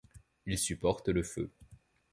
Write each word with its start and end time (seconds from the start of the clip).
Il 0.47 0.57
supporte 0.57 1.09
le 1.09 1.21
feu. 1.21 1.51